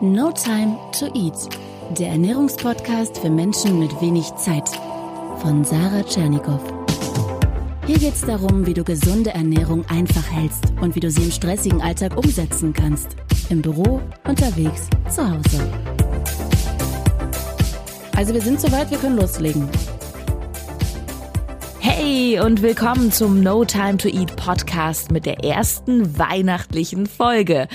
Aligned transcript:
No 0.00 0.30
Time 0.30 0.78
to 0.96 1.06
Eat, 1.06 1.34
der 1.98 2.10
Ernährungspodcast 2.10 3.18
für 3.18 3.30
Menschen 3.30 3.80
mit 3.80 4.00
wenig 4.00 4.32
Zeit 4.36 4.68
von 5.38 5.64
Sarah 5.64 6.04
Tschernikow. 6.04 6.60
Hier 7.84 7.98
geht 7.98 8.14
es 8.14 8.20
darum, 8.20 8.64
wie 8.64 8.74
du 8.74 8.84
gesunde 8.84 9.30
Ernährung 9.30 9.84
einfach 9.88 10.30
hältst 10.30 10.62
und 10.80 10.94
wie 10.94 11.00
du 11.00 11.10
sie 11.10 11.24
im 11.24 11.32
stressigen 11.32 11.82
Alltag 11.82 12.16
umsetzen 12.16 12.72
kannst. 12.72 13.16
Im 13.48 13.60
Büro, 13.60 14.00
unterwegs, 14.24 14.86
zu 15.10 15.28
Hause. 15.28 15.68
Also 18.14 18.34
wir 18.34 18.40
sind 18.40 18.60
soweit, 18.60 18.92
wir 18.92 18.98
können 18.98 19.16
loslegen. 19.16 19.68
Hey 21.80 22.38
und 22.38 22.62
willkommen 22.62 23.10
zum 23.10 23.42
No 23.42 23.64
Time 23.64 23.96
to 23.96 24.08
Eat 24.08 24.36
Podcast 24.36 25.10
mit 25.10 25.26
der 25.26 25.42
ersten 25.42 26.16
weihnachtlichen 26.16 27.06
Folge. 27.06 27.66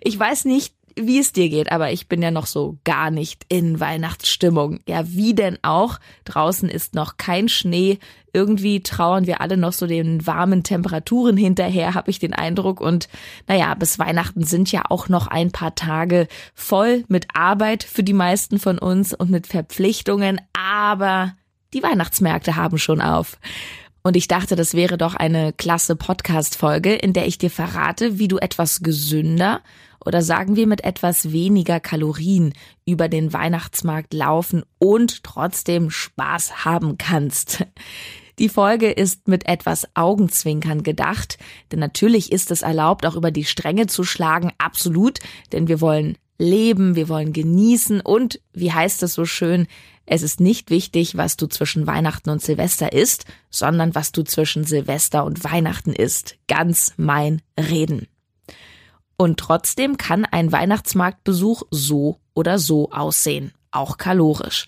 Ich 0.00 0.18
weiß 0.18 0.46
nicht, 0.46 0.75
wie 0.98 1.18
es 1.18 1.32
dir 1.32 1.50
geht, 1.50 1.70
aber 1.70 1.92
ich 1.92 2.08
bin 2.08 2.22
ja 2.22 2.30
noch 2.30 2.46
so 2.46 2.78
gar 2.84 3.10
nicht 3.10 3.44
in 3.48 3.78
Weihnachtsstimmung. 3.80 4.80
Ja, 4.88 5.06
wie 5.06 5.34
denn 5.34 5.58
auch? 5.62 5.98
Draußen 6.24 6.68
ist 6.68 6.94
noch 6.94 7.18
kein 7.18 7.48
Schnee. 7.48 7.98
Irgendwie 8.32 8.82
trauern 8.82 9.26
wir 9.26 9.40
alle 9.40 9.56
noch 9.56 9.72
so 9.72 9.86
den 9.86 10.26
warmen 10.26 10.62
Temperaturen 10.62 11.36
hinterher, 11.36 11.94
habe 11.94 12.10
ich 12.10 12.18
den 12.18 12.32
Eindruck. 12.32 12.80
Und 12.80 13.08
naja, 13.46 13.74
bis 13.74 13.98
Weihnachten 13.98 14.44
sind 14.44 14.72
ja 14.72 14.82
auch 14.88 15.08
noch 15.08 15.26
ein 15.26 15.52
paar 15.52 15.74
Tage 15.74 16.28
voll 16.54 17.04
mit 17.08 17.28
Arbeit 17.34 17.82
für 17.84 18.02
die 18.02 18.12
meisten 18.12 18.58
von 18.58 18.78
uns 18.78 19.12
und 19.12 19.30
mit 19.30 19.46
Verpflichtungen. 19.46 20.40
Aber 20.54 21.34
die 21.74 21.82
Weihnachtsmärkte 21.82 22.56
haben 22.56 22.78
schon 22.78 23.02
auf. 23.02 23.38
Und 24.06 24.16
ich 24.16 24.28
dachte, 24.28 24.54
das 24.54 24.74
wäre 24.74 24.98
doch 24.98 25.16
eine 25.16 25.52
klasse 25.52 25.96
Podcast-Folge, 25.96 26.94
in 26.94 27.12
der 27.12 27.26
ich 27.26 27.38
dir 27.38 27.50
verrate, 27.50 28.20
wie 28.20 28.28
du 28.28 28.38
etwas 28.38 28.82
gesünder 28.82 29.62
oder 29.98 30.22
sagen 30.22 30.54
wir 30.54 30.68
mit 30.68 30.84
etwas 30.84 31.32
weniger 31.32 31.80
Kalorien 31.80 32.54
über 32.84 33.08
den 33.08 33.32
Weihnachtsmarkt 33.32 34.14
laufen 34.14 34.62
und 34.78 35.24
trotzdem 35.24 35.90
Spaß 35.90 36.64
haben 36.64 36.98
kannst. 36.98 37.66
Die 38.38 38.48
Folge 38.48 38.92
ist 38.92 39.26
mit 39.26 39.48
etwas 39.48 39.88
Augenzwinkern 39.94 40.84
gedacht, 40.84 41.38
denn 41.72 41.80
natürlich 41.80 42.30
ist 42.30 42.52
es 42.52 42.62
erlaubt, 42.62 43.06
auch 43.06 43.16
über 43.16 43.32
die 43.32 43.44
Stränge 43.44 43.88
zu 43.88 44.04
schlagen, 44.04 44.52
absolut, 44.58 45.18
denn 45.50 45.66
wir 45.66 45.80
wollen 45.80 46.16
leben, 46.38 46.94
wir 46.94 47.08
wollen 47.08 47.32
genießen 47.32 48.00
und, 48.02 48.40
wie 48.52 48.72
heißt 48.72 49.02
es 49.02 49.14
so 49.14 49.24
schön, 49.24 49.66
es 50.06 50.22
ist 50.22 50.40
nicht 50.40 50.70
wichtig, 50.70 51.16
was 51.16 51.36
du 51.36 51.48
zwischen 51.48 51.86
Weihnachten 51.86 52.30
und 52.30 52.40
Silvester 52.40 52.92
isst, 52.92 53.24
sondern 53.50 53.94
was 53.94 54.12
du 54.12 54.22
zwischen 54.22 54.64
Silvester 54.64 55.24
und 55.24 55.42
Weihnachten 55.42 55.92
isst. 55.92 56.36
Ganz 56.46 56.94
mein 56.96 57.42
Reden. 57.58 58.06
Und 59.16 59.40
trotzdem 59.40 59.96
kann 59.96 60.24
ein 60.24 60.52
Weihnachtsmarktbesuch 60.52 61.64
so 61.70 62.20
oder 62.34 62.58
so 62.58 62.90
aussehen, 62.92 63.52
auch 63.70 63.98
kalorisch. 63.98 64.66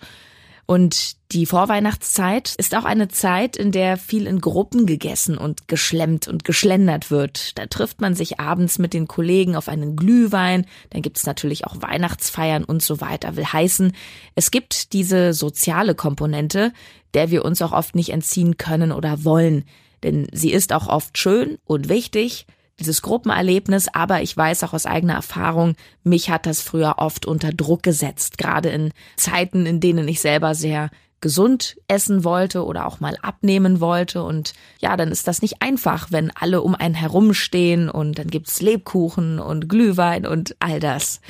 Und 0.69 1.15
die 1.31 1.47
Vorweihnachtszeit 1.47 2.53
ist 2.59 2.75
auch 2.75 2.85
eine 2.85 3.07
Zeit, 3.07 3.57
in 3.57 3.71
der 3.71 3.97
viel 3.97 4.27
in 4.27 4.39
Gruppen 4.39 4.85
gegessen 4.85 5.35
und 5.35 5.67
geschlemmt 5.67 6.27
und 6.27 6.43
geschlendert 6.43 7.09
wird. 7.09 7.57
Da 7.57 7.65
trifft 7.65 8.01
man 8.01 8.13
sich 8.13 8.39
abends 8.39 8.77
mit 8.77 8.93
den 8.93 9.07
Kollegen 9.07 9.55
auf 9.55 9.67
einen 9.67 9.95
Glühwein, 9.95 10.67
dann 10.91 11.01
gibt's 11.01 11.25
natürlich 11.25 11.65
auch 11.65 11.81
Weihnachtsfeiern 11.81 12.63
und 12.63 12.83
so 12.83 13.01
weiter. 13.01 13.35
Will 13.35 13.47
heißen, 13.47 13.93
es 14.35 14.51
gibt 14.51 14.93
diese 14.93 15.33
soziale 15.33 15.95
Komponente, 15.95 16.71
der 17.15 17.31
wir 17.31 17.45
uns 17.45 17.63
auch 17.63 17.71
oft 17.71 17.95
nicht 17.95 18.09
entziehen 18.09 18.57
können 18.57 18.91
oder 18.91 19.23
wollen. 19.23 19.65
Denn 20.03 20.27
sie 20.31 20.51
ist 20.51 20.71
auch 20.71 20.87
oft 20.87 21.17
schön 21.17 21.57
und 21.65 21.89
wichtig, 21.89 22.45
dieses 22.79 23.01
Gruppenerlebnis, 23.01 23.87
aber 23.93 24.21
ich 24.21 24.35
weiß 24.35 24.63
auch 24.63 24.73
aus 24.73 24.85
eigener 24.85 25.13
Erfahrung, 25.13 25.75
mich 26.03 26.29
hat 26.29 26.45
das 26.45 26.61
früher 26.61 26.95
oft 26.97 27.25
unter 27.25 27.51
Druck 27.51 27.83
gesetzt, 27.83 28.37
gerade 28.37 28.69
in 28.69 28.91
Zeiten, 29.17 29.65
in 29.65 29.79
denen 29.79 30.07
ich 30.07 30.21
selber 30.21 30.55
sehr 30.55 30.89
gesund 31.21 31.77
essen 31.87 32.23
wollte 32.23 32.65
oder 32.65 32.85
auch 32.85 32.99
mal 32.99 33.17
abnehmen 33.21 33.81
wollte. 33.81 34.23
Und 34.23 34.53
ja, 34.79 34.95
dann 34.95 35.11
ist 35.11 35.27
das 35.27 35.41
nicht 35.41 35.61
einfach, 35.61 36.11
wenn 36.11 36.31
alle 36.31 36.61
um 36.61 36.75
einen 36.75 36.95
herumstehen 36.95 37.89
und 37.89 38.17
dann 38.17 38.27
gibt's 38.27 38.61
Lebkuchen 38.61 39.39
und 39.39 39.67
Glühwein 39.69 40.25
und 40.25 40.55
all 40.59 40.79
das. 40.79 41.21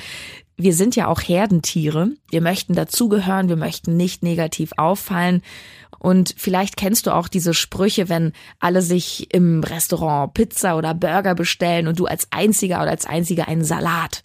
Wir 0.62 0.74
sind 0.74 0.94
ja 0.94 1.06
auch 1.06 1.20
Herdentiere. 1.20 2.10
Wir 2.28 2.42
möchten 2.42 2.74
dazugehören, 2.74 3.48
wir 3.48 3.56
möchten 3.56 3.96
nicht 3.96 4.22
negativ 4.22 4.72
auffallen. 4.76 5.40
Und 5.98 6.34
vielleicht 6.36 6.76
kennst 6.76 7.06
du 7.06 7.14
auch 7.14 7.28
diese 7.28 7.54
Sprüche, 7.54 8.10
wenn 8.10 8.34
alle 8.58 8.82
sich 8.82 9.32
im 9.32 9.64
Restaurant 9.64 10.34
Pizza 10.34 10.76
oder 10.76 10.92
Burger 10.92 11.34
bestellen 11.34 11.88
und 11.88 11.98
du 11.98 12.04
als 12.04 12.28
einziger 12.30 12.82
oder 12.82 12.90
als 12.90 13.06
einziger 13.06 13.48
einen 13.48 13.64
Salat. 13.64 14.20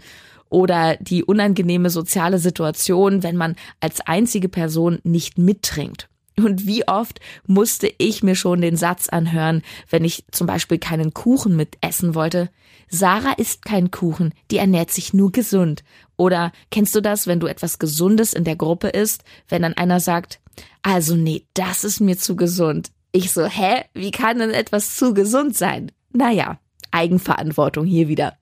Oder 0.50 0.98
die 0.98 1.24
unangenehme 1.24 1.90
soziale 1.90 2.38
Situation, 2.38 3.24
wenn 3.24 3.38
man 3.38 3.56
als 3.80 4.02
einzige 4.02 4.50
Person 4.50 5.00
nicht 5.04 5.38
mittrinkt. 5.38 6.10
Und 6.38 6.68
wie 6.68 6.88
oft 6.88 7.20
musste 7.48 7.92
ich 7.98 8.24
mir 8.24 8.36
schon 8.36 8.62
den 8.62 8.76
Satz 8.76 9.08
anhören, 9.10 9.62
wenn 9.90 10.04
ich 10.04 10.26
zum 10.32 10.48
Beispiel 10.48 10.78
keinen 10.80 11.14
Kuchen 11.14 11.56
mit 11.56 11.78
essen 11.82 12.14
wollte? 12.14 12.50
Sarah 12.90 13.34
isst 13.34 13.66
keinen 13.66 13.90
Kuchen, 13.90 14.34
die 14.52 14.58
ernährt 14.58 14.92
sich 14.92 15.14
nur 15.14 15.32
gesund. 15.32 15.84
Oder 16.18 16.52
kennst 16.72 16.94
du 16.96 17.02
das, 17.02 17.26
wenn 17.26 17.40
du 17.40 17.48
etwas 17.48 17.80
Gesundes 17.80 18.34
in 18.34 18.44
der 18.44 18.56
Gruppe 18.56 18.90
isst, 18.90 19.24
wenn 19.48 19.62
dann 19.62 19.74
einer 19.74 20.00
sagt, 20.00 20.40
also 20.82 21.16
nee, 21.16 21.46
das 21.54 21.84
ist 21.84 22.00
mir 22.00 22.18
zu 22.18 22.36
gesund. 22.36 22.92
Ich 23.12 23.32
so, 23.32 23.46
hä? 23.46 23.86
Wie 23.94 24.12
kann 24.12 24.40
denn 24.40 24.52
etwas 24.52 24.96
zu 24.98 25.14
gesund 25.14 25.56
sein? 25.56 25.92
Naja, 26.12 26.60
Eigenverantwortung 26.92 27.86
hier 27.86 28.08
wieder. 28.08 28.38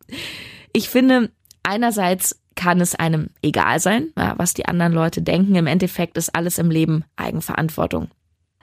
Ich 0.74 0.90
finde, 0.90 1.32
einerseits 1.64 2.40
kann 2.64 2.80
es 2.80 2.96
einem 2.96 3.28
egal 3.42 3.82
sein, 3.82 4.14
was 4.16 4.54
die 4.54 4.66
anderen 4.68 4.94
Leute 4.94 5.22
denken. 5.22 5.56
Im 5.56 5.68
Endeffekt 5.68 6.18
ist 6.18 6.34
alles 6.34 6.58
im 6.60 6.72
Leben 6.72 7.04
Eigenverantwortung. 7.18 8.08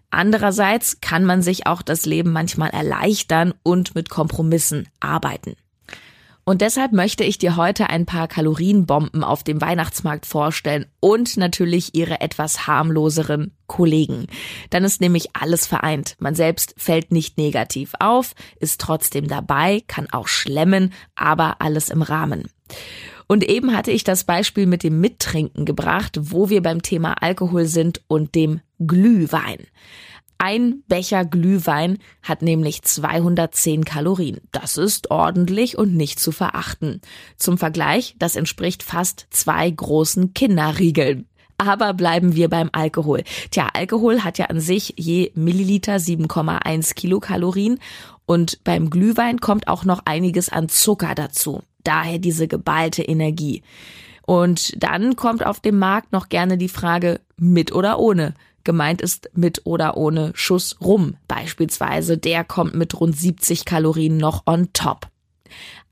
Andererseits 0.08 1.02
kann 1.02 1.26
man 1.26 1.42
sich 1.42 1.66
auch 1.66 1.82
das 1.82 2.06
Leben 2.06 2.32
manchmal 2.32 2.70
erleichtern 2.70 3.52
und 3.62 3.94
mit 3.94 4.08
Kompromissen 4.08 4.88
arbeiten. 5.00 5.54
Und 6.44 6.62
deshalb 6.62 6.92
möchte 6.92 7.24
ich 7.24 7.36
dir 7.36 7.56
heute 7.56 7.90
ein 7.90 8.06
paar 8.06 8.26
Kalorienbomben 8.26 9.22
auf 9.22 9.44
dem 9.44 9.60
Weihnachtsmarkt 9.60 10.24
vorstellen 10.24 10.86
und 11.00 11.36
natürlich 11.36 11.94
ihre 11.94 12.22
etwas 12.22 12.66
harmloseren 12.66 13.54
Kollegen. 13.66 14.28
Dann 14.70 14.82
ist 14.82 15.02
nämlich 15.02 15.36
alles 15.36 15.66
vereint. 15.66 16.16
Man 16.18 16.34
selbst 16.34 16.72
fällt 16.78 17.12
nicht 17.12 17.36
negativ 17.36 17.92
auf, 18.00 18.32
ist 18.58 18.80
trotzdem 18.80 19.28
dabei, 19.28 19.82
kann 19.86 20.08
auch 20.10 20.26
schlemmen, 20.26 20.94
aber 21.14 21.60
alles 21.60 21.90
im 21.90 22.00
Rahmen. 22.00 22.48
Und 23.30 23.48
eben 23.48 23.76
hatte 23.76 23.92
ich 23.92 24.02
das 24.02 24.24
Beispiel 24.24 24.66
mit 24.66 24.82
dem 24.82 25.00
Mittrinken 25.00 25.64
gebracht, 25.64 26.18
wo 26.20 26.50
wir 26.50 26.62
beim 26.62 26.82
Thema 26.82 27.12
Alkohol 27.22 27.66
sind 27.66 28.00
und 28.08 28.34
dem 28.34 28.58
Glühwein. 28.80 29.68
Ein 30.38 30.82
Becher 30.88 31.24
Glühwein 31.24 31.98
hat 32.24 32.42
nämlich 32.42 32.82
210 32.82 33.84
Kalorien. 33.84 34.40
Das 34.50 34.76
ist 34.76 35.12
ordentlich 35.12 35.78
und 35.78 35.94
nicht 35.94 36.18
zu 36.18 36.32
verachten. 36.32 37.00
Zum 37.36 37.56
Vergleich, 37.56 38.16
das 38.18 38.34
entspricht 38.34 38.82
fast 38.82 39.28
zwei 39.30 39.70
großen 39.70 40.34
Kinderriegeln. 40.34 41.28
Aber 41.56 41.94
bleiben 41.94 42.34
wir 42.34 42.48
beim 42.48 42.68
Alkohol. 42.72 43.22
Tja, 43.52 43.68
Alkohol 43.74 44.24
hat 44.24 44.38
ja 44.38 44.46
an 44.46 44.58
sich 44.58 44.94
je 44.96 45.30
Milliliter 45.36 45.98
7,1 45.98 46.96
Kilokalorien 46.96 47.78
und 48.26 48.64
beim 48.64 48.90
Glühwein 48.90 49.38
kommt 49.40 49.68
auch 49.68 49.84
noch 49.84 50.00
einiges 50.04 50.48
an 50.48 50.68
Zucker 50.68 51.14
dazu. 51.14 51.62
Daher 51.84 52.18
diese 52.18 52.48
geballte 52.48 53.02
Energie. 53.02 53.62
Und 54.26 54.80
dann 54.82 55.16
kommt 55.16 55.44
auf 55.44 55.60
dem 55.60 55.78
Markt 55.78 56.12
noch 56.12 56.28
gerne 56.28 56.56
die 56.56 56.68
Frage 56.68 57.20
mit 57.36 57.72
oder 57.72 57.98
ohne. 57.98 58.34
Gemeint 58.64 59.00
ist 59.00 59.30
mit 59.34 59.62
oder 59.64 59.96
ohne 59.96 60.32
Schuss 60.34 60.76
rum 60.80 61.16
beispielsweise. 61.26 62.18
Der 62.18 62.44
kommt 62.44 62.74
mit 62.74 63.00
rund 63.00 63.16
70 63.16 63.64
Kalorien 63.64 64.18
noch 64.18 64.42
on 64.46 64.68
top. 64.72 65.08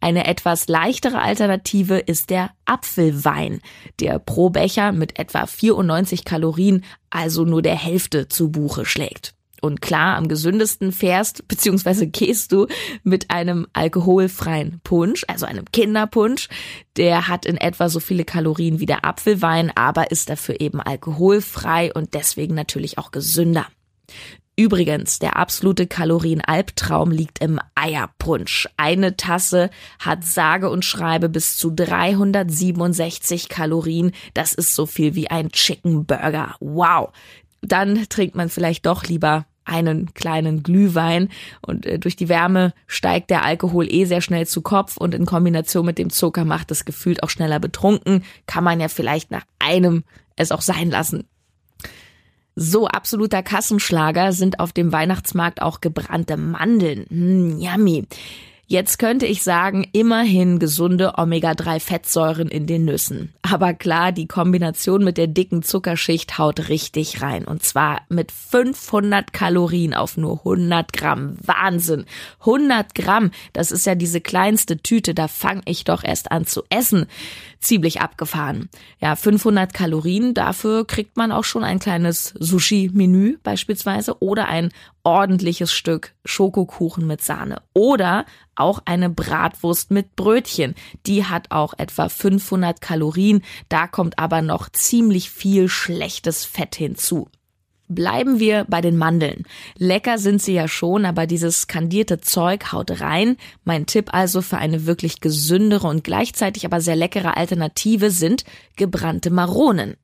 Eine 0.00 0.26
etwas 0.26 0.68
leichtere 0.68 1.20
Alternative 1.20 1.98
ist 1.98 2.30
der 2.30 2.50
Apfelwein, 2.64 3.60
der 3.98 4.20
pro 4.20 4.50
Becher 4.50 4.92
mit 4.92 5.18
etwa 5.18 5.46
94 5.46 6.24
Kalorien, 6.24 6.84
also 7.10 7.44
nur 7.44 7.62
der 7.62 7.74
Hälfte 7.74 8.28
zu 8.28 8.50
Buche 8.50 8.84
schlägt. 8.84 9.34
Und 9.60 9.80
klar, 9.80 10.16
am 10.16 10.28
gesündesten 10.28 10.92
fährst 10.92 11.46
bzw. 11.48 12.06
gehst 12.06 12.52
du 12.52 12.66
mit 13.02 13.30
einem 13.30 13.66
alkoholfreien 13.72 14.80
Punsch, 14.84 15.24
also 15.28 15.46
einem 15.46 15.66
Kinderpunsch. 15.72 16.48
Der 16.96 17.28
hat 17.28 17.46
in 17.46 17.56
etwa 17.56 17.88
so 17.88 18.00
viele 18.00 18.24
Kalorien 18.24 18.80
wie 18.80 18.86
der 18.86 19.04
Apfelwein, 19.04 19.72
aber 19.74 20.10
ist 20.10 20.30
dafür 20.30 20.60
eben 20.60 20.80
alkoholfrei 20.80 21.92
und 21.92 22.14
deswegen 22.14 22.54
natürlich 22.54 22.98
auch 22.98 23.10
gesünder. 23.10 23.66
Übrigens, 24.58 25.20
der 25.20 25.36
absolute 25.36 25.86
Kalorienalbtraum 25.86 27.12
liegt 27.12 27.40
im 27.40 27.60
Eierpunsch. 27.76 28.68
Eine 28.76 29.16
Tasse 29.16 29.70
hat 30.00 30.24
sage 30.24 30.68
und 30.68 30.84
schreibe 30.84 31.28
bis 31.28 31.56
zu 31.56 31.70
367 31.70 33.48
Kalorien. 33.48 34.10
Das 34.34 34.54
ist 34.54 34.74
so 34.74 34.84
viel 34.84 35.14
wie 35.14 35.30
ein 35.30 35.52
Chicken 35.52 36.06
Burger. 36.06 36.56
Wow 36.58 37.12
dann 37.60 38.06
trinkt 38.08 38.34
man 38.34 38.48
vielleicht 38.48 38.86
doch 38.86 39.04
lieber 39.04 39.46
einen 39.64 40.14
kleinen 40.14 40.62
Glühwein 40.62 41.28
und 41.60 41.84
äh, 41.86 41.98
durch 41.98 42.16
die 42.16 42.28
Wärme 42.28 42.72
steigt 42.86 43.30
der 43.30 43.44
Alkohol 43.44 43.86
eh 43.92 44.06
sehr 44.06 44.22
schnell 44.22 44.46
zu 44.46 44.62
Kopf 44.62 44.96
und 44.96 45.14
in 45.14 45.26
Kombination 45.26 45.84
mit 45.84 45.98
dem 45.98 46.10
Zucker 46.10 46.44
macht 46.44 46.70
es 46.70 46.84
gefühlt 46.84 47.22
auch 47.22 47.30
schneller 47.30 47.60
betrunken. 47.60 48.24
Kann 48.46 48.64
man 48.64 48.80
ja 48.80 48.88
vielleicht 48.88 49.30
nach 49.30 49.44
einem 49.58 50.04
es 50.36 50.52
auch 50.52 50.62
sein 50.62 50.90
lassen. 50.90 51.24
So 52.56 52.88
absoluter 52.88 53.42
Kassenschlager 53.42 54.32
sind 54.32 54.58
auf 54.58 54.72
dem 54.72 54.90
Weihnachtsmarkt 54.90 55.62
auch 55.62 55.80
gebrannte 55.80 56.36
Mandeln. 56.36 57.06
Mm, 57.08 57.60
yummy. 57.60 58.06
Jetzt 58.70 58.98
könnte 58.98 59.24
ich 59.24 59.42
sagen, 59.42 59.88
immerhin 59.92 60.58
gesunde 60.58 61.14
Omega-3-Fettsäuren 61.16 62.48
in 62.48 62.66
den 62.66 62.84
Nüssen. 62.84 63.32
Aber 63.40 63.72
klar, 63.72 64.12
die 64.12 64.26
Kombination 64.26 65.02
mit 65.02 65.16
der 65.16 65.26
dicken 65.26 65.62
Zuckerschicht 65.62 66.36
haut 66.36 66.68
richtig 66.68 67.22
rein. 67.22 67.46
Und 67.46 67.62
zwar 67.62 68.02
mit 68.10 68.30
500 68.30 69.32
Kalorien 69.32 69.94
auf 69.94 70.18
nur 70.18 70.40
100 70.40 70.92
Gramm. 70.92 71.38
Wahnsinn. 71.42 72.04
100 72.40 72.94
Gramm, 72.94 73.30
das 73.54 73.72
ist 73.72 73.86
ja 73.86 73.94
diese 73.94 74.20
kleinste 74.20 74.76
Tüte, 74.76 75.14
da 75.14 75.28
fange 75.28 75.62
ich 75.64 75.84
doch 75.84 76.04
erst 76.04 76.30
an 76.30 76.44
zu 76.44 76.62
essen. 76.68 77.06
Ziemlich 77.60 78.02
abgefahren. 78.02 78.68
Ja, 79.00 79.16
500 79.16 79.72
Kalorien, 79.72 80.34
dafür 80.34 80.86
kriegt 80.86 81.16
man 81.16 81.32
auch 81.32 81.44
schon 81.44 81.64
ein 81.64 81.78
kleines 81.78 82.34
Sushi-Menü 82.38 83.38
beispielsweise 83.42 84.22
oder 84.22 84.46
ein 84.48 84.68
ordentliches 85.08 85.72
Stück 85.72 86.14
Schokokuchen 86.26 87.06
mit 87.06 87.22
Sahne 87.22 87.62
oder 87.72 88.26
auch 88.54 88.80
eine 88.84 89.08
Bratwurst 89.08 89.90
mit 89.90 90.16
Brötchen. 90.16 90.74
Die 91.06 91.24
hat 91.24 91.50
auch 91.50 91.72
etwa 91.78 92.10
500 92.10 92.82
Kalorien, 92.82 93.42
da 93.70 93.86
kommt 93.86 94.18
aber 94.18 94.42
noch 94.42 94.68
ziemlich 94.68 95.30
viel 95.30 95.70
schlechtes 95.70 96.44
Fett 96.44 96.74
hinzu. 96.74 97.28
Bleiben 97.88 98.38
wir 98.38 98.66
bei 98.68 98.82
den 98.82 98.98
Mandeln. 98.98 99.44
Lecker 99.78 100.18
sind 100.18 100.42
sie 100.42 100.52
ja 100.52 100.68
schon, 100.68 101.06
aber 101.06 101.26
dieses 101.26 101.68
kandierte 101.68 102.20
Zeug 102.20 102.70
haut 102.70 103.00
rein. 103.00 103.38
Mein 103.64 103.86
Tipp 103.86 104.12
also 104.12 104.42
für 104.42 104.58
eine 104.58 104.84
wirklich 104.84 105.22
gesündere 105.22 105.86
und 105.86 106.04
gleichzeitig 106.04 106.66
aber 106.66 106.82
sehr 106.82 106.96
leckere 106.96 107.38
Alternative 107.38 108.10
sind 108.10 108.44
gebrannte 108.76 109.30
Maronen. 109.30 109.96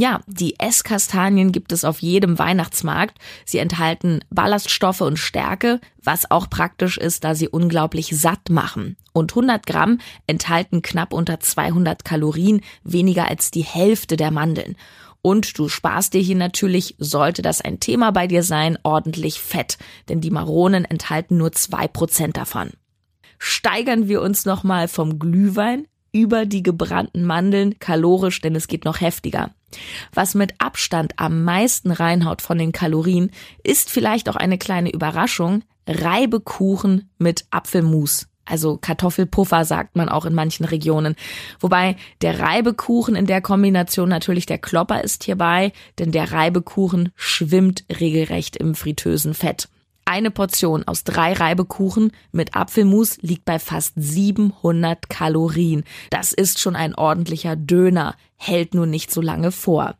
Ja, 0.00 0.20
die 0.28 0.60
Esskastanien 0.60 1.50
gibt 1.50 1.72
es 1.72 1.82
auf 1.82 2.02
jedem 2.02 2.38
Weihnachtsmarkt. 2.38 3.18
Sie 3.44 3.58
enthalten 3.58 4.20
Ballaststoffe 4.30 5.00
und 5.00 5.18
Stärke, 5.18 5.80
was 6.00 6.30
auch 6.30 6.48
praktisch 6.48 6.98
ist, 6.98 7.24
da 7.24 7.34
sie 7.34 7.48
unglaublich 7.48 8.16
satt 8.16 8.48
machen. 8.48 8.96
Und 9.12 9.32
100 9.32 9.66
Gramm 9.66 9.98
enthalten 10.28 10.82
knapp 10.82 11.12
unter 11.12 11.40
200 11.40 12.04
Kalorien, 12.04 12.60
weniger 12.84 13.26
als 13.26 13.50
die 13.50 13.64
Hälfte 13.64 14.16
der 14.16 14.30
Mandeln. 14.30 14.76
Und 15.20 15.58
du 15.58 15.68
sparst 15.68 16.14
dir 16.14 16.20
hier 16.20 16.36
natürlich, 16.36 16.94
sollte 16.98 17.42
das 17.42 17.60
ein 17.60 17.80
Thema 17.80 18.12
bei 18.12 18.28
dir 18.28 18.44
sein, 18.44 18.78
ordentlich 18.84 19.40
Fett, 19.40 19.78
denn 20.08 20.20
die 20.20 20.30
Maronen 20.30 20.84
enthalten 20.84 21.38
nur 21.38 21.50
zwei 21.50 21.88
Prozent 21.88 22.36
davon. 22.36 22.70
Steigern 23.40 24.06
wir 24.06 24.22
uns 24.22 24.44
nochmal 24.44 24.86
vom 24.86 25.18
Glühwein 25.18 25.88
über 26.12 26.46
die 26.46 26.62
gebrannten 26.62 27.24
Mandeln 27.24 27.80
kalorisch, 27.80 28.40
denn 28.40 28.54
es 28.54 28.68
geht 28.68 28.84
noch 28.84 29.00
heftiger. 29.00 29.50
Was 30.14 30.34
mit 30.34 30.54
Abstand 30.58 31.12
am 31.16 31.44
meisten 31.44 31.90
reinhaut 31.90 32.42
von 32.42 32.58
den 32.58 32.72
Kalorien, 32.72 33.30
ist 33.62 33.90
vielleicht 33.90 34.28
auch 34.28 34.36
eine 34.36 34.58
kleine 34.58 34.90
Überraschung, 34.90 35.62
Reibekuchen 35.86 37.10
mit 37.18 37.46
Apfelmus. 37.50 38.28
Also 38.48 38.78
Kartoffelpuffer 38.78 39.64
sagt 39.64 39.94
man 39.94 40.08
auch 40.08 40.24
in 40.24 40.34
manchen 40.34 40.64
Regionen. 40.64 41.16
Wobei 41.60 41.96
der 42.22 42.40
Reibekuchen 42.40 43.14
in 43.14 43.26
der 43.26 43.42
Kombination 43.42 44.08
natürlich 44.08 44.46
der 44.46 44.58
Klopper 44.58 45.04
ist 45.04 45.24
hierbei, 45.24 45.72
denn 45.98 46.12
der 46.12 46.32
Reibekuchen 46.32 47.10
schwimmt 47.14 47.84
regelrecht 48.00 48.56
im 48.56 48.74
fritösen 48.74 49.34
Fett. 49.34 49.68
Eine 50.10 50.30
Portion 50.30 50.84
aus 50.84 51.04
drei 51.04 51.34
Reibekuchen 51.34 52.12
mit 52.32 52.56
Apfelmus 52.56 53.18
liegt 53.20 53.44
bei 53.44 53.58
fast 53.58 53.92
700 53.94 55.10
Kalorien. 55.10 55.84
Das 56.08 56.32
ist 56.32 56.60
schon 56.60 56.76
ein 56.76 56.94
ordentlicher 56.94 57.56
Döner, 57.56 58.16
hält 58.36 58.72
nur 58.72 58.86
nicht 58.86 59.10
so 59.10 59.20
lange 59.20 59.52
vor. 59.52 59.96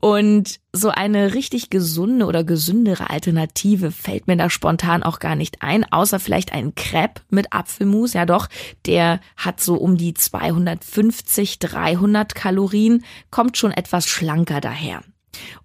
Und 0.00 0.58
so 0.72 0.88
eine 0.88 1.34
richtig 1.34 1.68
gesunde 1.68 2.24
oder 2.24 2.44
gesündere 2.44 3.10
Alternative 3.10 3.90
fällt 3.90 4.26
mir 4.26 4.38
da 4.38 4.48
spontan 4.48 5.02
auch 5.02 5.18
gar 5.18 5.36
nicht 5.36 5.60
ein, 5.60 5.84
außer 5.84 6.18
vielleicht 6.18 6.54
ein 6.54 6.74
Crepe 6.74 7.20
mit 7.28 7.52
Apfelmus. 7.52 8.14
Ja 8.14 8.24
doch, 8.24 8.48
der 8.86 9.20
hat 9.36 9.60
so 9.60 9.74
um 9.74 9.98
die 9.98 10.14
250, 10.14 11.58
300 11.58 12.34
Kalorien, 12.34 13.04
kommt 13.30 13.58
schon 13.58 13.70
etwas 13.70 14.08
schlanker 14.08 14.62
daher. 14.62 15.02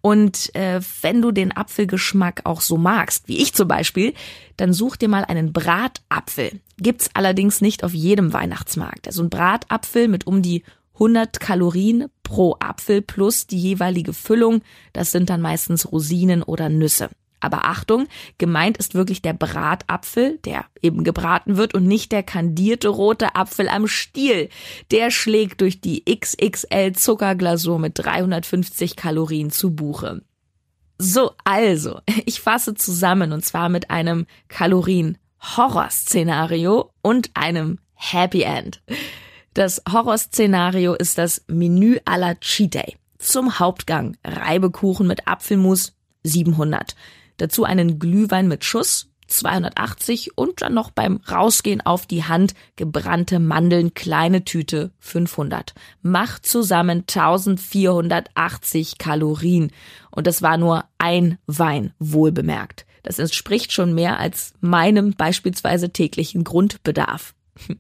Und 0.02 0.54
äh, 0.56 0.82
wenn 1.02 1.22
du 1.22 1.32
den 1.32 1.56
Apfelgeschmack 1.56 2.42
auch 2.46 2.62
so 2.62 2.78
magst, 2.78 3.28
wie 3.28 3.38
ich 3.38 3.54
zum 3.54 3.68
Beispiel, 3.68 4.14
dann 4.58 4.74
such 4.74 4.98
dir 4.98 5.10
mal 5.10 5.26
einen 5.26 5.54
Bratapfel. 5.54 6.60
Gibt's 6.78 7.10
allerdings 7.14 7.62
nicht 7.62 7.84
auf 7.84 7.94
jedem 7.94 8.34
Weihnachtsmarkt. 8.34 9.08
Also 9.08 9.24
ein 9.24 9.30
Bratapfel 9.30 10.08
mit 10.08 10.28
um 10.28 10.42
die 10.42 10.64
100 10.96 11.40
Kalorien 11.40 12.08
pro 12.24 12.58
Apfel 12.60 13.02
plus 13.02 13.48
die 13.48 13.60
jeweilige 13.60 14.14
Füllung. 14.14 14.62
Das 14.94 15.12
sind 15.12 15.30
dann 15.30 15.42
meistens 15.42 15.90
Rosinen 15.92 16.44
oder 16.44 16.68
Nüsse. 16.70 17.10
Aber 17.40 17.66
Achtung, 17.66 18.08
gemeint 18.38 18.78
ist 18.78 18.94
wirklich 18.96 19.22
der 19.22 19.34
Bratapfel, 19.34 20.40
der 20.46 20.66
eben 20.82 21.04
gebraten 21.04 21.58
wird 21.58 21.74
und 21.74 21.86
nicht 21.86 22.12
der 22.12 22.24
kandierte 22.24 22.88
rote 22.90 23.36
Apfel 23.36 23.70
am 23.70 23.88
Stiel. 23.88 24.50
Der 24.92 25.12
schlägt 25.12 25.62
durch 25.62 25.80
die 25.82 26.04
XXL 26.06 26.94
Zuckerglasur 26.94 27.78
mit 27.80 27.94
350 27.96 28.96
Kalorien 28.96 29.50
zu 29.52 29.76
Buche. 29.76 30.22
So, 30.98 31.32
also, 31.46 32.00
ich 32.26 32.42
fasse 32.42 32.74
zusammen 32.76 33.32
und 33.32 33.46
zwar 33.46 33.70
mit 33.70 33.90
einem 33.90 34.26
Kalorien-Horror-Szenario 34.50 36.92
und 37.02 37.32
einem 37.34 37.80
Happy 37.94 38.42
End. 38.44 38.82
Das 39.54 39.82
Horrorszenario 39.92 40.94
ist 40.94 41.18
das 41.18 41.44
Menü 41.48 41.98
à 42.06 42.18
la 42.18 42.36
Cheat 42.36 42.76
Day. 42.76 42.98
Zum 43.18 43.60
Hauptgang 43.60 44.16
Reibekuchen 44.24 45.08
mit 45.08 45.28
Apfelmus 45.28 45.94
700. 46.24 46.96
Dazu 47.40 47.64
einen 47.64 48.00
Glühwein 48.00 48.48
mit 48.48 48.64
Schuss 48.64 49.10
280 49.30 50.38
und 50.38 50.62
dann 50.62 50.74
noch 50.74 50.92
beim 50.92 51.22
Rausgehen 51.30 51.82
auf 51.82 52.06
die 52.06 52.26
Hand 52.26 52.54
gebrannte 52.76 53.40
Mandeln, 53.40 53.94
kleine 53.94 54.44
Tüte 54.44 54.92
500. 55.00 55.74
Macht 56.02 56.46
zusammen 56.46 57.06
1480 57.08 58.98
Kalorien. 58.98 59.72
Und 60.12 60.28
das 60.28 60.42
war 60.42 60.58
nur 60.58 60.84
ein 60.98 61.38
Wein, 61.48 61.94
wohlbemerkt. 62.00 62.86
Das 63.04 63.20
entspricht 63.20 63.72
schon 63.72 63.94
mehr 63.94 64.20
als 64.20 64.54
meinem 64.60 65.14
beispielsweise 65.14 65.92
täglichen 65.92 66.44
Grundbedarf. 66.44 67.34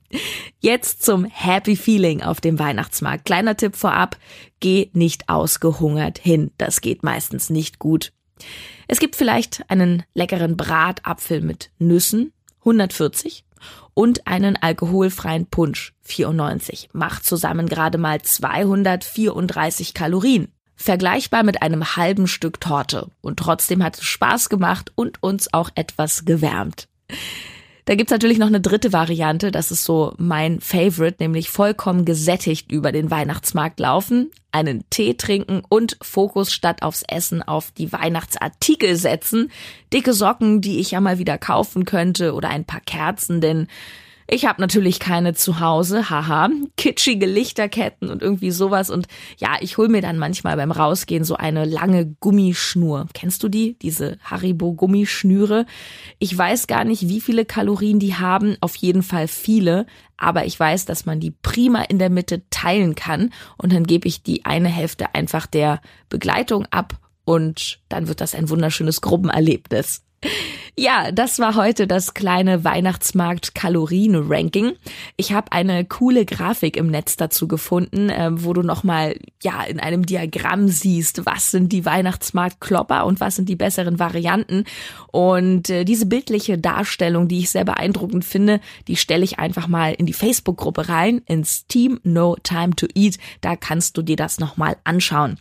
Jetzt 0.59 1.03
zum 1.03 1.25
Happy 1.25 1.75
Feeling 1.75 2.21
auf 2.21 2.39
dem 2.41 2.59
Weihnachtsmarkt. 2.59 3.25
Kleiner 3.25 3.57
Tipp 3.57 3.75
vorab, 3.75 4.17
geh 4.59 4.89
nicht 4.93 5.27
ausgehungert 5.29 6.19
hin. 6.19 6.51
Das 6.57 6.81
geht 6.81 7.03
meistens 7.03 7.49
nicht 7.49 7.79
gut. 7.79 8.13
Es 8.87 8.99
gibt 8.99 9.15
vielleicht 9.15 9.63
einen 9.69 10.03
leckeren 10.13 10.57
Bratapfel 10.57 11.41
mit 11.41 11.71
Nüssen, 11.79 12.33
140, 12.59 13.43
und 13.93 14.27
einen 14.27 14.55
alkoholfreien 14.55 15.47
Punsch, 15.47 15.93
94. 16.03 16.89
Macht 16.93 17.25
zusammen 17.25 17.67
gerade 17.67 17.97
mal 17.97 18.21
234 18.21 19.93
Kalorien. 19.93 20.53
Vergleichbar 20.75 21.43
mit 21.43 21.61
einem 21.61 21.97
halben 21.97 22.27
Stück 22.27 22.61
Torte. 22.61 23.09
Und 23.19 23.37
trotzdem 23.37 23.83
hat 23.83 23.97
es 23.97 24.05
Spaß 24.05 24.47
gemacht 24.47 24.93
und 24.95 25.21
uns 25.21 25.53
auch 25.53 25.69
etwas 25.75 26.23
gewärmt. 26.23 26.87
Da 27.89 27.95
gibt's 27.95 28.11
natürlich 28.11 28.37
noch 28.37 28.45
eine 28.45 28.61
dritte 28.61 28.93
Variante, 28.93 29.49
das 29.49 29.71
ist 29.71 29.83
so 29.83 30.13
mein 30.19 30.61
Favorite, 30.61 31.15
nämlich 31.19 31.49
vollkommen 31.49 32.05
gesättigt 32.05 32.71
über 32.71 32.91
den 32.91 33.09
Weihnachtsmarkt 33.09 33.79
laufen, 33.79 34.29
einen 34.51 34.87
Tee 34.91 35.15
trinken 35.15 35.63
und 35.69 35.97
Fokus 35.99 36.53
statt 36.53 36.83
aufs 36.83 37.03
Essen 37.07 37.41
auf 37.41 37.71
die 37.71 37.91
Weihnachtsartikel 37.91 38.95
setzen. 38.95 39.49
Dicke 39.91 40.13
Socken, 40.13 40.61
die 40.61 40.79
ich 40.79 40.91
ja 40.91 41.01
mal 41.01 41.17
wieder 41.17 41.39
kaufen 41.39 41.83
könnte 41.85 42.35
oder 42.35 42.49
ein 42.49 42.63
paar 42.63 42.81
Kerzen, 42.81 43.41
denn 43.41 43.65
ich 44.31 44.45
habe 44.45 44.61
natürlich 44.61 44.99
keine 44.99 45.33
zu 45.33 45.59
Hause, 45.59 46.09
haha, 46.09 46.49
kitschige 46.77 47.25
Lichterketten 47.25 48.09
und 48.09 48.21
irgendwie 48.21 48.51
sowas. 48.51 48.89
Und 48.89 49.07
ja, 49.37 49.57
ich 49.59 49.77
hol 49.77 49.87
mir 49.87 50.01
dann 50.01 50.17
manchmal 50.17 50.55
beim 50.55 50.71
Rausgehen 50.71 51.23
so 51.23 51.35
eine 51.35 51.65
lange 51.65 52.05
Gummischnur. 52.19 53.07
Kennst 53.13 53.41
du 53.43 53.49
die? 53.49 53.77
Diese 53.79 54.17
Haribo-Gummischnüre. 54.23 55.65
Ich 56.19 56.37
weiß 56.37 56.67
gar 56.67 56.83
nicht, 56.83 57.09
wie 57.09 57.21
viele 57.21 57.45
Kalorien 57.45 57.99
die 57.99 58.15
haben. 58.15 58.55
Auf 58.61 58.75
jeden 58.75 59.01
Fall 59.01 59.27
viele. 59.27 59.87
Aber 60.17 60.45
ich 60.45 60.59
weiß, 60.59 60.85
dass 60.85 61.05
man 61.05 61.19
die 61.19 61.31
prima 61.31 61.81
in 61.83 61.97
der 61.97 62.09
Mitte 62.09 62.43
teilen 62.51 62.93
kann. 62.93 63.31
Und 63.57 63.73
dann 63.73 63.85
gebe 63.85 64.07
ich 64.07 64.21
die 64.21 64.45
eine 64.45 64.69
Hälfte 64.69 65.15
einfach 65.15 65.47
der 65.47 65.81
Begleitung 66.07 66.67
ab. 66.69 66.99
Und 67.25 67.79
dann 67.89 68.07
wird 68.07 68.21
das 68.21 68.35
ein 68.35 68.49
wunderschönes 68.49 69.01
Gruppenerlebnis. 69.01 70.03
Ja, 70.79 71.11
das 71.11 71.39
war 71.39 71.55
heute 71.55 71.87
das 71.87 72.13
kleine 72.13 72.63
Weihnachtsmarkt-Kalorien-Ranking. 72.63 74.77
Ich 75.17 75.33
habe 75.33 75.51
eine 75.51 75.83
coole 75.83 76.23
Grafik 76.23 76.77
im 76.77 76.87
Netz 76.87 77.17
dazu 77.17 77.49
gefunden, 77.49 78.09
äh, 78.09 78.29
wo 78.31 78.53
du 78.53 78.61
nochmal 78.61 79.17
ja, 79.43 79.61
in 79.63 79.81
einem 79.81 80.05
Diagramm 80.05 80.69
siehst, 80.69 81.25
was 81.25 81.51
sind 81.51 81.73
die 81.73 81.83
Weihnachtsmarkt-Klopper 81.83 83.05
und 83.05 83.19
was 83.19 83.35
sind 83.35 83.49
die 83.49 83.57
besseren 83.57 83.99
Varianten. 83.99 84.63
Und 85.11 85.69
äh, 85.69 85.83
diese 85.83 86.05
bildliche 86.05 86.57
Darstellung, 86.57 87.27
die 87.27 87.39
ich 87.39 87.49
sehr 87.49 87.65
beeindruckend 87.65 88.23
finde, 88.23 88.61
die 88.87 88.95
stelle 88.95 89.25
ich 89.25 89.37
einfach 89.37 89.67
mal 89.67 89.91
in 89.91 90.05
die 90.05 90.13
Facebook-Gruppe 90.13 90.87
rein, 90.87 91.21
ins 91.25 91.67
Team 91.67 91.99
No 92.03 92.37
Time 92.41 92.73
to 92.77 92.87
Eat. 92.95 93.17
Da 93.41 93.57
kannst 93.57 93.97
du 93.97 94.01
dir 94.01 94.15
das 94.15 94.39
nochmal 94.39 94.77
anschauen. 94.85 95.39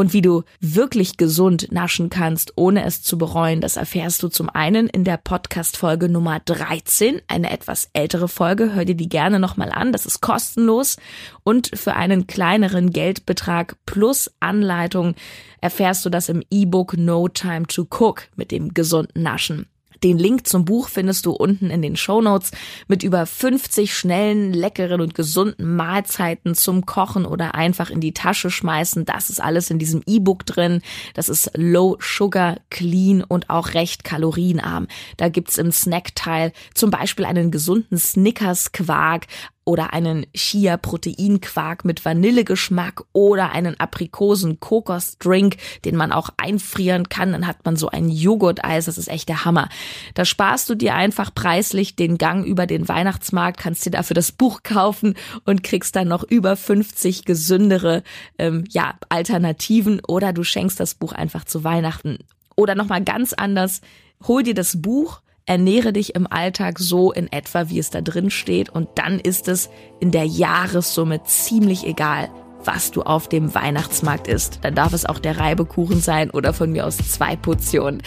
Und 0.00 0.14
wie 0.14 0.22
du 0.22 0.44
wirklich 0.60 1.18
gesund 1.18 1.72
naschen 1.72 2.08
kannst, 2.08 2.54
ohne 2.56 2.86
es 2.86 3.02
zu 3.02 3.18
bereuen, 3.18 3.60
das 3.60 3.76
erfährst 3.76 4.22
du 4.22 4.28
zum 4.28 4.48
einen 4.48 4.86
in 4.86 5.04
der 5.04 5.18
Podcast-Folge 5.18 6.08
Nummer 6.08 6.40
13, 6.40 7.20
eine 7.28 7.50
etwas 7.50 7.90
ältere 7.92 8.26
Folge. 8.26 8.72
Hör 8.72 8.86
dir 8.86 8.94
die 8.94 9.10
gerne 9.10 9.38
nochmal 9.38 9.70
an, 9.70 9.92
das 9.92 10.06
ist 10.06 10.22
kostenlos. 10.22 10.96
Und 11.44 11.70
für 11.74 11.96
einen 11.96 12.26
kleineren 12.26 12.92
Geldbetrag 12.92 13.76
plus 13.84 14.30
Anleitung 14.40 15.16
erfährst 15.60 16.02
du 16.06 16.08
das 16.08 16.30
im 16.30 16.42
E-Book 16.50 16.96
No 16.96 17.28
Time 17.28 17.66
to 17.66 17.82
Cook 17.82 18.22
mit 18.36 18.52
dem 18.52 18.72
gesunden 18.72 19.22
Naschen. 19.22 19.66
Den 20.02 20.18
Link 20.18 20.46
zum 20.46 20.64
Buch 20.64 20.88
findest 20.88 21.26
du 21.26 21.32
unten 21.32 21.70
in 21.70 21.82
den 21.82 21.96
Show 21.96 22.22
Notes 22.22 22.52
mit 22.88 23.02
über 23.02 23.26
50 23.26 23.94
schnellen, 23.94 24.52
leckeren 24.52 25.00
und 25.00 25.14
gesunden 25.14 25.76
Mahlzeiten 25.76 26.54
zum 26.54 26.86
Kochen 26.86 27.26
oder 27.26 27.54
einfach 27.54 27.90
in 27.90 28.00
die 28.00 28.14
Tasche 28.14 28.50
schmeißen. 28.50 29.04
Das 29.04 29.30
ist 29.30 29.40
alles 29.40 29.70
in 29.70 29.78
diesem 29.78 30.02
E-Book 30.06 30.46
drin. 30.46 30.80
Das 31.14 31.28
ist 31.28 31.50
low 31.54 31.96
sugar, 32.00 32.58
clean 32.70 33.22
und 33.22 33.50
auch 33.50 33.74
recht 33.74 34.04
kalorienarm. 34.04 34.86
Da 35.16 35.28
gibt's 35.28 35.58
im 35.58 35.72
Snackteil 35.72 36.52
zum 36.74 36.90
Beispiel 36.90 37.24
einen 37.24 37.50
gesunden 37.50 37.98
Snickers 37.98 38.72
Quark, 38.72 39.26
oder 39.64 39.92
einen 39.92 40.26
Chia-Proteinquark 40.32 41.84
mit 41.84 42.04
Vanillegeschmack 42.04 43.04
oder 43.12 43.52
einen 43.52 43.78
Aprikosen-Kokos-Drink, 43.78 45.56
den 45.84 45.96
man 45.96 46.12
auch 46.12 46.30
einfrieren 46.36 47.08
kann. 47.08 47.32
Dann 47.32 47.46
hat 47.46 47.64
man 47.64 47.76
so 47.76 47.88
ein 47.88 48.08
Joghurt-Eis. 48.08 48.86
Das 48.86 48.98
ist 48.98 49.08
echt 49.08 49.28
der 49.28 49.44
Hammer. 49.44 49.68
Da 50.14 50.24
sparst 50.24 50.68
du 50.70 50.74
dir 50.74 50.94
einfach 50.94 51.34
preislich 51.34 51.94
den 51.94 52.18
Gang 52.18 52.44
über 52.44 52.66
den 52.66 52.88
Weihnachtsmarkt, 52.88 53.60
kannst 53.60 53.84
dir 53.86 53.90
dafür 53.90 54.14
das 54.14 54.32
Buch 54.32 54.62
kaufen 54.62 55.14
und 55.44 55.62
kriegst 55.62 55.94
dann 55.94 56.08
noch 56.08 56.24
über 56.24 56.56
50 56.56 57.24
gesündere 57.24 58.02
ähm, 58.38 58.64
ja, 58.70 58.94
Alternativen 59.08 60.00
oder 60.06 60.32
du 60.32 60.42
schenkst 60.42 60.80
das 60.80 60.94
Buch 60.94 61.12
einfach 61.12 61.44
zu 61.44 61.64
Weihnachten. 61.64 62.18
Oder 62.56 62.74
nochmal 62.74 63.04
ganz 63.04 63.32
anders, 63.32 63.80
hol 64.26 64.42
dir 64.42 64.54
das 64.54 64.82
Buch, 64.82 65.20
ernähre 65.46 65.92
dich 65.92 66.14
im 66.14 66.26
Alltag 66.30 66.78
so 66.78 67.12
in 67.12 67.30
etwa, 67.32 67.68
wie 67.68 67.78
es 67.78 67.90
da 67.90 68.00
drin 68.00 68.30
steht 68.30 68.70
und 68.70 68.88
dann 68.96 69.18
ist 69.18 69.48
es 69.48 69.70
in 70.00 70.10
der 70.10 70.24
Jahressumme 70.24 71.22
ziemlich 71.24 71.86
egal, 71.86 72.30
was 72.64 72.90
du 72.90 73.02
auf 73.02 73.28
dem 73.28 73.54
Weihnachtsmarkt 73.54 74.28
isst. 74.28 74.60
Dann 74.62 74.74
darf 74.74 74.92
es 74.92 75.06
auch 75.06 75.18
der 75.18 75.38
Reibekuchen 75.38 76.00
sein 76.00 76.30
oder 76.30 76.52
von 76.52 76.70
mir 76.70 76.86
aus 76.86 76.98
zwei 76.98 77.36
Portionen. 77.36 78.02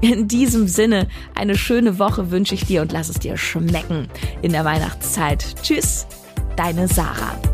In 0.00 0.28
diesem 0.28 0.66
Sinne, 0.66 1.08
eine 1.34 1.56
schöne 1.56 1.98
Woche 1.98 2.30
wünsche 2.30 2.54
ich 2.54 2.66
dir 2.66 2.82
und 2.82 2.92
lass 2.92 3.08
es 3.08 3.18
dir 3.18 3.36
schmecken 3.36 4.08
in 4.42 4.52
der 4.52 4.64
Weihnachtszeit. 4.64 5.54
Tschüss, 5.62 6.06
deine 6.56 6.88
Sarah. 6.88 7.53